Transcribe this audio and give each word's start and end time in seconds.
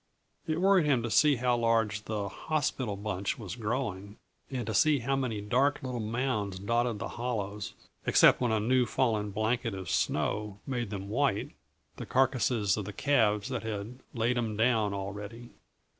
It 0.47 0.59
worried 0.59 0.87
him 0.87 1.03
to 1.03 1.11
see 1.11 1.35
how 1.35 1.55
large 1.57 2.05
the 2.05 2.27
"hospital 2.27 2.95
bunch" 2.95 3.37
was 3.37 3.55
growing, 3.55 4.17
and 4.49 4.65
to 4.65 4.73
see 4.73 4.97
how 4.97 5.15
many 5.15 5.41
dark 5.41 5.79
little 5.83 5.99
mounds 5.99 6.57
dotted 6.57 6.97
the 6.97 7.07
hollows, 7.09 7.75
except 8.07 8.41
when 8.41 8.51
a 8.51 8.59
new 8.59 8.87
fallen 8.87 9.29
blanket 9.29 9.75
of 9.75 9.91
snow 9.91 10.57
made 10.65 10.89
them 10.89 11.07
white 11.07 11.51
the 11.97 12.07
carcasses 12.07 12.77
of 12.77 12.85
the 12.85 12.93
calves 12.93 13.47
that 13.49 13.61
had 13.61 13.99
"laid 14.15 14.39
'em 14.39 14.57
down" 14.57 14.91
already. 14.91 15.51